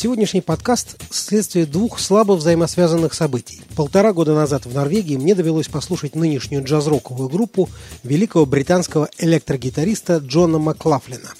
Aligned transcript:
Сегодняшний 0.00 0.42
подкаст– 0.42 0.94
следствие 1.10 1.66
двух 1.66 1.98
слабо 1.98 2.34
взаимосвязанных 2.34 3.14
событий. 3.14 3.62
Полтора 3.74 4.12
года 4.12 4.32
назад 4.32 4.64
в 4.64 4.72
Норвегии 4.72 5.16
мне 5.16 5.34
довелось 5.34 5.66
послушать 5.66 6.14
нынешнюю 6.14 6.62
джаз-роковую 6.62 7.28
группу 7.28 7.68
великого 8.04 8.46
британского 8.46 9.10
электрогитариста 9.18 10.18
Джона 10.18 10.60
Маклафлина. 10.60 11.30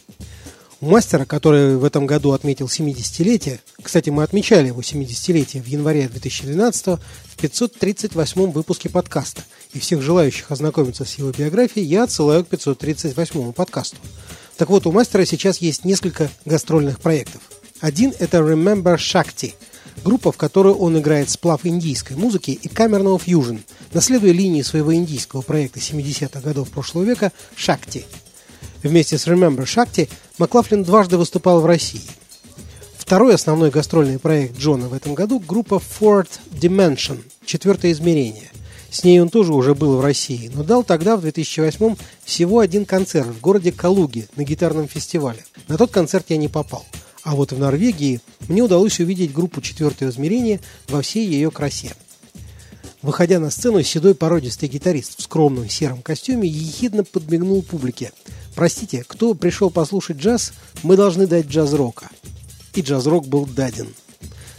У 0.80 0.90
мастера, 0.90 1.24
который 1.24 1.76
в 1.76 1.84
этом 1.84 2.04
году 2.06 2.32
отметил 2.32 2.66
70-летие, 2.66 3.60
кстати, 3.80 4.10
мы 4.10 4.24
отмечали 4.24 4.66
его 4.66 4.80
70-летие 4.80 5.62
в 5.62 5.66
январе 5.68 6.08
2012 6.08 6.86
в 6.86 7.36
538 7.40 8.50
выпуске 8.50 8.88
подкаста, 8.88 9.42
и 9.72 9.78
всех 9.78 10.02
желающих 10.02 10.50
ознакомиться 10.50 11.04
с 11.04 11.14
его 11.14 11.30
биографией 11.30 11.86
я 11.86 12.02
отсылаю 12.02 12.44
к 12.44 12.48
538 12.48 13.52
подкасту. 13.52 13.98
Так 14.56 14.68
вот, 14.68 14.84
у 14.88 14.90
мастера 14.90 15.24
сейчас 15.24 15.58
есть 15.58 15.84
несколько 15.84 16.28
гастрольных 16.44 16.98
проектов– 16.98 17.40
один– 17.80 18.12
это 18.18 18.38
Remember 18.38 18.96
Shakti, 18.96 19.54
группа, 20.04 20.32
в 20.32 20.36
которой 20.36 20.72
он 20.72 20.98
играет 20.98 21.30
сплав 21.30 21.64
индийской 21.64 22.16
музыки 22.16 22.50
и 22.50 22.68
камерного 22.68 23.18
фьюжн, 23.18 23.58
наследуя 23.92 24.32
линии 24.32 24.62
своего 24.62 24.94
индийского 24.94 25.42
проекта 25.42 25.78
70-х 25.78 26.40
годов 26.40 26.70
прошлого 26.70 27.04
века 27.04 27.32
Shakti. 27.56 28.04
Вместе 28.82 29.18
с 29.18 29.26
Remember 29.26 29.64
Shakti 29.64 30.08
Маклафлин 30.38 30.82
дважды 30.82 31.16
выступал 31.16 31.60
в 31.60 31.66
России. 31.66 32.02
Второй 32.96 33.34
основной 33.34 33.70
гастрольный 33.70 34.18
проект 34.18 34.58
Джона 34.58 34.88
в 34.88 34.94
этом 34.94 35.14
году– 35.14 35.38
группа 35.46 35.80
Fourth 36.00 36.40
Dimension– 36.50 37.22
«Четвертое 37.44 37.92
измерение». 37.92 38.50
С 38.90 39.04
ней 39.04 39.20
он 39.20 39.28
тоже 39.28 39.52
уже 39.52 39.74
был 39.74 39.98
в 39.98 40.00
России, 40.00 40.50
но 40.54 40.62
дал 40.62 40.82
тогда, 40.82 41.16
в 41.16 41.20
2008 41.20 41.96
всего 42.24 42.60
один 42.60 42.86
концерт 42.86 43.26
в 43.28 43.40
городе 43.40 43.70
Калуги 43.70 44.26
на 44.36 44.44
гитарном 44.44 44.88
фестивале. 44.88 45.44
На 45.68 45.76
тот 45.76 45.90
концерт 45.90 46.26
я 46.28 46.38
не 46.38 46.48
попал– 46.48 46.86
а 47.22 47.34
вот 47.34 47.52
в 47.52 47.58
Норвегии 47.58 48.20
мне 48.48 48.62
удалось 48.62 49.00
увидеть 49.00 49.32
группу 49.32 49.60
«Четвертое 49.60 50.10
измерение» 50.10 50.60
во 50.88 51.02
всей 51.02 51.26
ее 51.26 51.50
красе. 51.50 51.94
Выходя 53.00 53.38
на 53.38 53.50
сцену, 53.50 53.82
седой 53.82 54.14
породистый 54.14 54.68
гитарист 54.68 55.18
в 55.18 55.22
скромном 55.22 55.68
сером 55.68 56.02
костюме 56.02 56.48
ехидно 56.48 57.04
подмигнул 57.04 57.62
публике. 57.62 58.12
«Простите, 58.54 59.04
кто 59.06 59.34
пришел 59.34 59.70
послушать 59.70 60.16
джаз, 60.16 60.52
мы 60.82 60.96
должны 60.96 61.26
дать 61.26 61.46
джаз-рока». 61.46 62.08
И 62.74 62.80
джаз-рок 62.80 63.28
был 63.28 63.46
даден. 63.46 63.88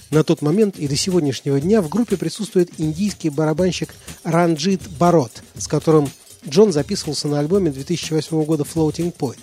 На 0.10 0.24
тот 0.24 0.42
момент 0.42 0.80
и 0.80 0.88
до 0.88 0.96
сегодняшнего 0.96 1.60
дня 1.60 1.82
в 1.82 1.90
группе 1.90 2.18
присутствует 2.18 2.72
индийский 2.78 3.30
барабанщик 3.30 3.94
Ранджит 4.24 4.82
Барот, 4.98 5.44
с 5.58 5.68
которым 5.68 6.10
Джон 6.48 6.72
записывался 6.72 7.28
на 7.28 7.40
альбоме 7.40 7.72
2008 7.72 8.44
года 8.44 8.64
«Floating 8.64 9.14
Point» 9.16 9.40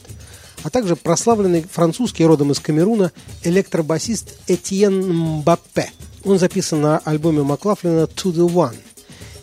а 0.67 0.71
также 0.71 0.97
прославленный 0.97 1.65
французский 1.71 2.25
родом 2.25 2.51
из 2.51 2.59
Камеруна 2.59 3.13
электробасист 3.45 4.35
Этьен 4.49 5.13
Мбаппе. 5.13 5.93
Он 6.25 6.41
записан 6.41 6.81
на 6.81 6.99
альбоме 6.99 7.45
Маклафлина 7.45 8.09
«To 8.09 8.33
the 8.33 8.49
One». 8.49 8.75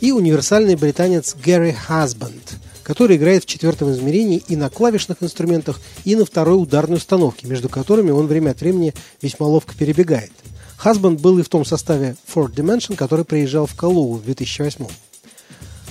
И 0.01 0.11
универсальный 0.11 0.75
британец 0.75 1.33
Гэри 1.33 1.71
Хасбанд, 1.71 2.55
который 2.83 3.15
играет 3.15 3.45
в 3.45 3.47
четвертом 3.47 3.93
измерении 3.93 4.43
и 4.49 4.57
на 4.57 4.69
клавишных 4.69 5.23
инструментах, 5.23 5.79
и 6.03 6.17
на 6.17 6.25
второй 6.25 6.61
ударной 6.61 6.97
установке, 6.97 7.47
между 7.47 7.69
которыми 7.69 8.11
он 8.11 8.27
время 8.27 8.49
от 8.49 8.59
времени 8.59 8.93
весьма 9.21 9.47
ловко 9.47 9.73
перебегает. 9.75 10.33
Хасбанд 10.75 11.21
был 11.21 11.39
и 11.39 11.43
в 11.43 11.47
том 11.47 11.63
составе 11.63 12.17
Fourth 12.35 12.53
Dimension, 12.53 12.97
который 12.97 13.23
приезжал 13.23 13.65
в 13.65 13.75
Калугу 13.75 14.15
в 14.15 14.25
2008 14.25 14.87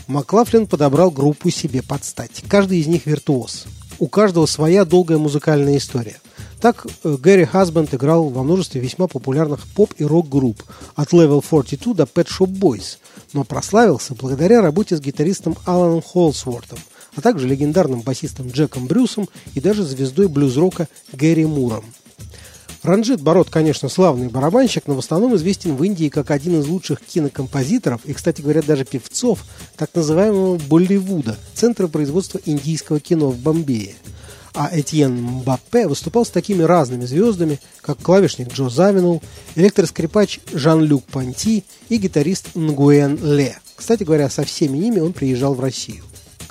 Маклафлин 0.08 0.66
подобрал 0.66 1.10
группу 1.10 1.48
себе 1.48 1.82
под 1.82 2.04
стать. 2.04 2.42
Каждый 2.48 2.80
из 2.80 2.86
них 2.86 3.06
виртуоз 3.06 3.66
у 4.02 4.08
каждого 4.08 4.46
своя 4.46 4.84
долгая 4.84 5.18
музыкальная 5.18 5.76
история. 5.76 6.20
Так 6.60 6.88
э, 7.04 7.16
Гэри 7.20 7.44
Хасбенд 7.44 7.94
играл 7.94 8.30
во 8.30 8.42
множестве 8.42 8.80
весьма 8.80 9.06
популярных 9.06 9.60
поп- 9.76 9.94
и 9.96 10.04
рок-групп 10.04 10.60
от 10.96 11.12
Level 11.12 11.40
42 11.48 11.94
до 11.94 12.02
Pet 12.02 12.26
Shop 12.26 12.48
Boys, 12.48 12.98
но 13.32 13.44
прославился 13.44 14.16
благодаря 14.16 14.60
работе 14.60 14.96
с 14.96 15.00
гитаристом 15.00 15.56
Аланом 15.66 16.02
Холсвортом, 16.02 16.80
а 17.14 17.20
также 17.20 17.46
легендарным 17.46 18.00
басистом 18.00 18.48
Джеком 18.48 18.88
Брюсом 18.88 19.28
и 19.54 19.60
даже 19.60 19.84
звездой 19.84 20.26
блюз-рока 20.26 20.88
Гэри 21.12 21.46
Муром– 21.46 21.84
Ранжит 22.82 23.20
Бород, 23.20 23.48
конечно, 23.48 23.88
славный 23.88 24.28
барабанщик, 24.28 24.88
но 24.88 24.94
в 24.94 24.98
основном 24.98 25.36
известен 25.36 25.76
в 25.76 25.84
Индии 25.84 26.08
как 26.08 26.32
один 26.32 26.58
из 26.60 26.66
лучших 26.66 27.00
кинокомпозиторов 27.00 28.04
и, 28.04 28.12
кстати 28.12 28.42
говоря, 28.42 28.60
даже 28.60 28.84
певцов 28.84 29.44
так 29.76 29.90
называемого 29.94 30.58
Болливуда, 30.68 31.38
центра 31.54 31.86
производства 31.86 32.40
индийского 32.44 32.98
кино 32.98 33.30
в 33.30 33.38
Бомбее. 33.38 33.94
А 34.54 34.68
Этьен 34.72 35.14
Мбаппе 35.14 35.86
выступал 35.86 36.26
с 36.26 36.30
такими 36.30 36.62
разными 36.62 37.06
звездами, 37.06 37.60
как 37.80 37.98
клавишник 37.98 38.52
Джо 38.52 38.68
Завинул, 38.68 39.22
электроскрипач 39.54 40.40
Жан-Люк 40.52 41.04
Панти 41.04 41.64
и 41.88 41.96
гитарист 41.96 42.54
Нгуэн 42.54 43.18
Ле. 43.22 43.58
Кстати 43.76 44.02
говоря, 44.02 44.28
со 44.28 44.44
всеми 44.44 44.76
ними 44.76 44.98
он 44.98 45.12
приезжал 45.12 45.54
в 45.54 45.60
Россию. 45.60 46.02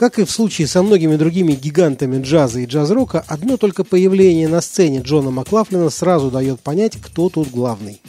Как 0.02 0.18
и 0.18 0.24
в 0.24 0.32
случае 0.32 0.66
со 0.66 0.82
многими 0.82 1.16
другими 1.16 1.54
гигантами 1.54 2.20
джаза 2.20 2.60
и 2.60 2.66
джаз-рока, 2.66 3.24
одно 3.28 3.56
только 3.58 3.84
появление 3.84 4.48
на 4.48 4.60
сцене 4.60 5.00
Джона 5.02 5.30
Маклафлина 5.30 5.92
сразу 5.92 6.32
дает 6.32 6.60
понять, 6.60 6.98
кто 7.00 7.30
тут 7.30 7.52
главный. 7.52 8.02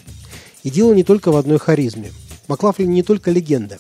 И 0.63 0.71
дело 0.71 0.95
не 0.95 1.05
только 1.05 1.31
в 1.31 1.37
одной 1.37 1.59
харизме. 1.59 2.11
Маклафлин 2.49 2.91
не 2.91 3.03
только 3.03 3.31
легенда. 3.31 3.77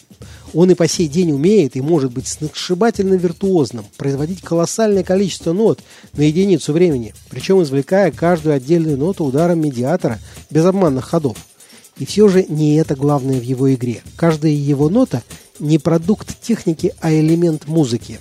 Он 0.52 0.70
и 0.70 0.74
по 0.74 0.86
сей 0.88 1.08
день 1.08 1.32
умеет 1.32 1.74
и 1.74 1.80
может 1.80 2.12
быть 2.12 2.28
сногсшибательно 2.28 3.14
виртуозным, 3.14 3.86
производить 3.96 4.42
колоссальное 4.42 5.04
количество 5.04 5.54
нот 5.54 5.80
на 6.12 6.20
единицу 6.20 6.74
времени, 6.74 7.14
причем 7.30 7.62
извлекая 7.62 8.10
каждую 8.10 8.54
отдельную 8.54 8.98
ноту 8.98 9.24
ударом 9.24 9.62
медиатора 9.62 10.18
без 10.50 10.66
обманных 10.66 11.06
ходов. 11.06 11.38
И 11.96 12.04
все 12.04 12.28
же 12.28 12.44
не 12.46 12.76
это 12.76 12.94
главное 12.94 13.40
в 13.40 13.42
его 13.42 13.72
игре. 13.72 14.02
Каждая 14.16 14.52
его 14.52 14.90
нота 14.90 15.22
не 15.62 15.78
продукт 15.78 16.38
техники, 16.42 16.92
а 17.00 17.12
элемент 17.12 17.66
музыки. 17.66 18.20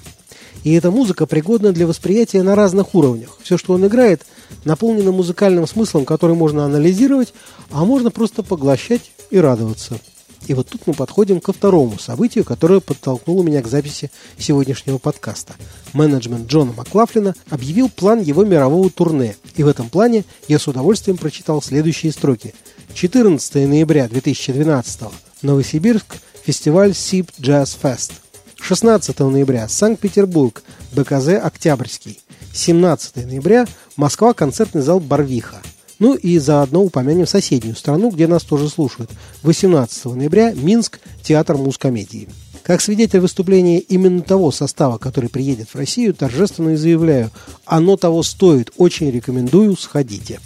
И 0.63 0.73
эта 0.73 0.91
музыка 0.91 1.25
пригодна 1.25 1.73
для 1.73 1.87
восприятия 1.87 2.43
на 2.43 2.55
разных 2.55 2.93
уровнях. 2.93 3.37
Все, 3.41 3.57
что 3.57 3.73
он 3.73 3.85
играет, 3.85 4.25
наполнено 4.63 5.11
музыкальным 5.11 5.67
смыслом, 5.67 6.05
который 6.05 6.35
можно 6.35 6.65
анализировать, 6.65 7.33
а 7.71 7.83
можно 7.83 8.11
просто 8.11 8.43
поглощать 8.43 9.11
и 9.31 9.39
радоваться. 9.39 9.99
И 10.47 10.53
вот 10.53 10.67
тут 10.67 10.85
мы 10.85 10.93
подходим 10.93 11.39
ко 11.39 11.53
второму 11.53 11.97
событию, 11.99 12.43
которое 12.43 12.79
подтолкнуло 12.79 13.43
меня 13.43 13.61
к 13.61 13.67
записи 13.67 14.11
сегодняшнего 14.37 14.97
подкаста. 14.97 15.53
Менеджмент 15.93 16.47
Джона 16.47 16.73
Маклафлина 16.73 17.35
объявил 17.49 17.89
план 17.89 18.21
его 18.21 18.43
мирового 18.43 18.89
турне, 18.89 19.35
и 19.55 19.63
в 19.63 19.67
этом 19.67 19.89
плане 19.89 20.25
я 20.47 20.59
с 20.59 20.67
удовольствием 20.67 21.17
прочитал 21.17 21.61
следующие 21.61 22.11
строки. 22.11 22.53
14 22.93 23.67
ноября 23.67 24.07
2012 24.07 25.01
Новосибирск– 25.41 26.17
фестиваль 26.43 26.93
СИП 26.93 27.31
Джаз 27.39 27.77
Фест. 27.81 28.13
16 28.59 29.19
ноября 29.19 29.67
Санкт-Петербург, 29.67 30.63
БКЗ 30.93 31.29
«Октябрьский». 31.41 32.19
17 32.53 33.25
ноября 33.25 33.67
Москва, 33.95 34.33
концертный 34.33 34.81
зал 34.81 34.99
«Барвиха». 34.99 35.61
Ну 35.99 36.15
и 36.15 36.39
заодно 36.39 36.83
упомянем 36.83 37.27
соседнюю 37.27 37.75
страну, 37.75 38.09
где 38.09 38.27
нас 38.27 38.43
тоже 38.43 38.69
слушают. 38.69 39.11
18 39.43 40.05
ноября 40.05 40.51
Минск, 40.53 40.99
театр 41.21 41.57
мускомедии. 41.57 42.27
Как 42.63 42.81
свидетель 42.81 43.19
выступления 43.19 43.79
именно 43.79 44.21
того 44.21 44.51
состава, 44.51 44.97
который 44.97 45.29
приедет 45.29 45.69
в 45.69 45.75
Россию, 45.75 46.13
торжественно 46.13 46.75
заявляю, 46.77 47.31
оно 47.65 47.97
того 47.97 48.23
стоит, 48.23 48.71
очень 48.77 49.11
рекомендую, 49.11 49.75
сходите. 49.77 50.39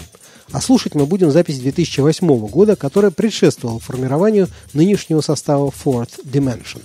А 0.55 0.61
слушать 0.61 0.95
мы 0.95 1.05
будем 1.05 1.31
запись 1.31 1.59
2008 1.59 2.47
года, 2.47 2.77
которая 2.77 3.11
предшествовала 3.11 3.81
формированию 3.81 4.47
нынешнего 4.71 5.19
состава 5.19 5.69
Fourth 5.69 6.23
Dimension. 6.23 6.81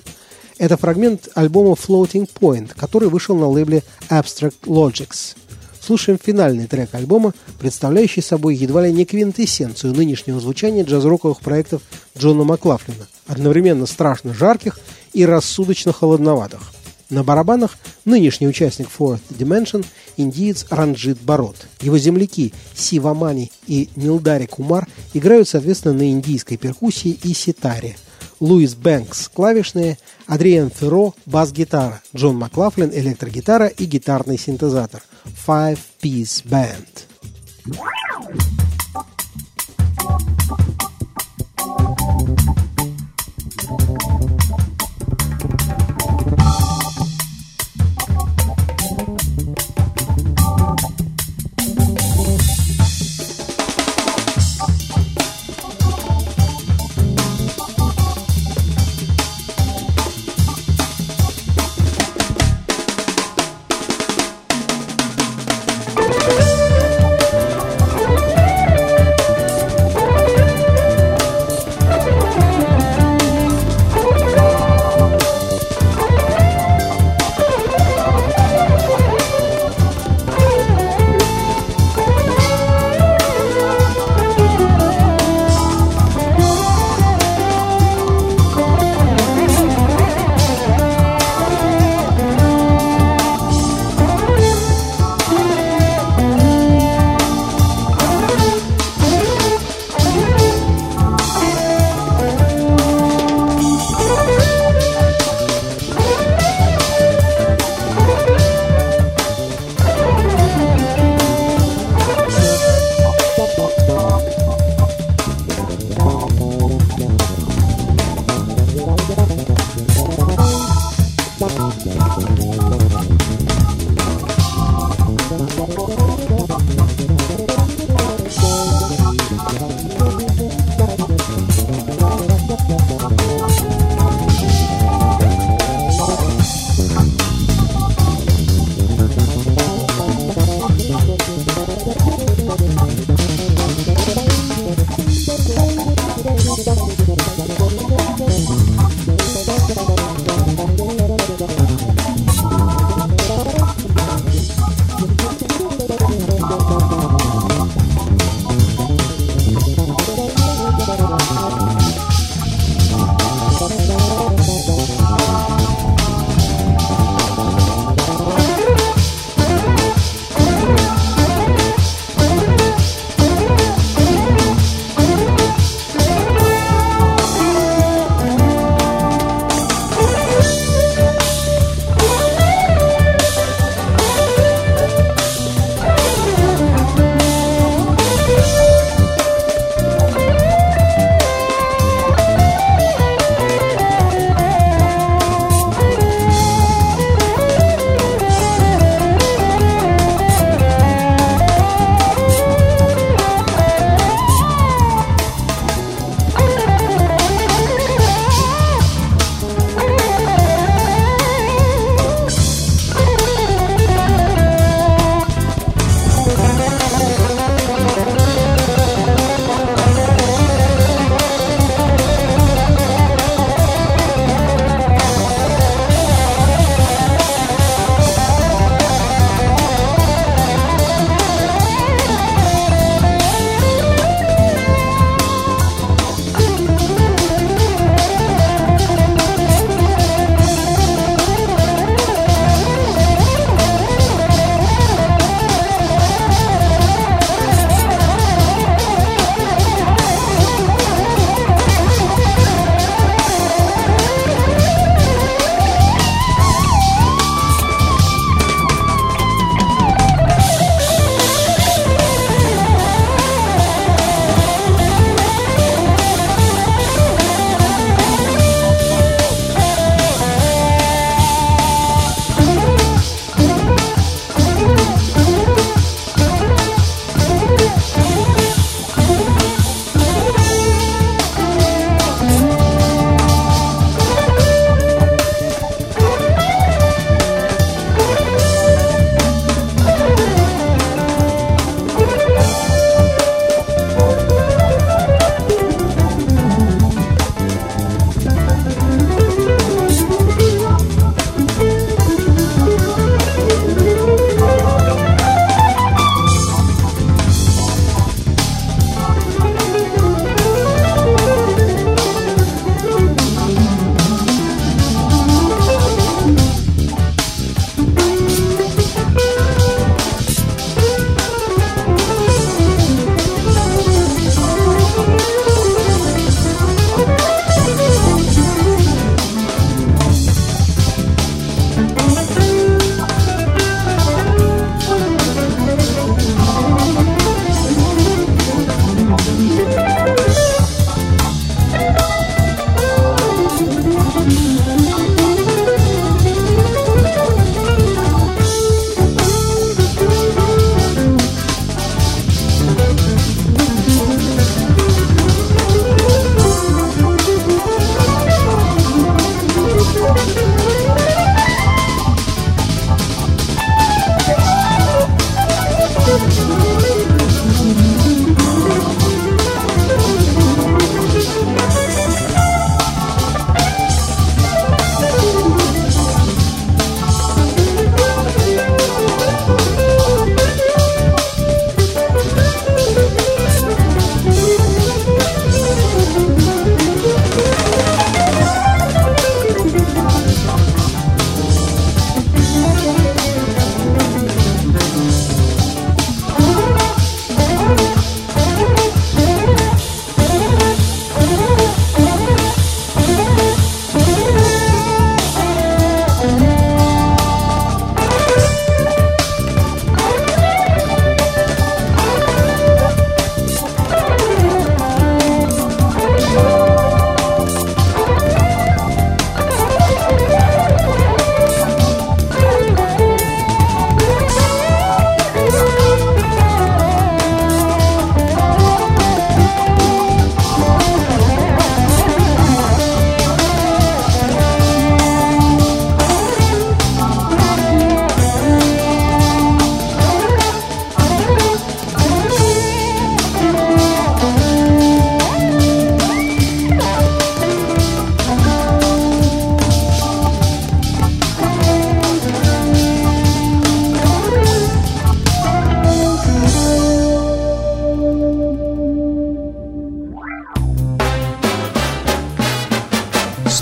Это 0.59 0.77
фрагмент 0.77 1.29
альбома 1.37 1.75
Floating 1.75 2.29
Point, 2.29 2.73
который 2.77 3.09
вышел 3.09 3.37
на 3.37 3.47
лейбле 3.47 3.85
Abstract 4.09 4.63
Logics. 4.65 5.37
Слушаем 5.81 6.19
финальный 6.21 6.67
трек 6.67 6.93
альбома, 6.97 7.33
представляющий 7.61 8.23
собой 8.23 8.57
едва 8.57 8.85
ли 8.85 8.93
не 8.93 9.05
квинтэссенцию 9.05 9.95
нынешнего 9.95 10.41
звучания 10.41 10.83
джаз-роковых 10.83 11.39
проектов 11.39 11.83
Джона 12.19 12.43
Маклафлина, 12.43 13.07
одновременно 13.29 13.87
страшно 13.87 14.35
жарких 14.35 14.81
и 15.13 15.25
рассудочно 15.25 15.93
холодноватых– 15.93 16.73
на 17.11 17.25
барабанах 17.25 17.77
нынешний 18.05 18.47
участник 18.47 18.89
Fourth 18.97 19.21
Dimension– 19.31 19.85
индиец 20.21 20.67
Ранджит 20.71 21.21
Барот. 21.21 21.67
Его 21.81 21.99
земляки 21.99 22.53
Сива 22.75 23.15
Мани 23.15 23.51
и 23.67 23.89
Нилдари 23.97 24.47
Кумар 24.47 24.89
играют, 25.15 25.49
соответственно, 25.49 25.95
на 25.95 26.11
индийской 26.11 26.57
перкуссии 26.57 27.19
и 27.23 27.35
ситаре. 27.35 27.97
Луис 28.41 28.75
Бэнкс– 28.75 29.29
клавишные, 29.35 29.99
Адриан 30.27 30.71
Ферро– 30.71 31.13
бас-гитара, 31.27 32.01
Джон 32.17 32.37
Маклафлин– 32.37 32.91
электрогитара 32.95 33.67
и 33.67 33.85
гитарный 33.85 34.39
синтезатор. 34.39 35.03
Five 35.47 35.79
Piece 36.03 36.45
Band. 36.45 37.07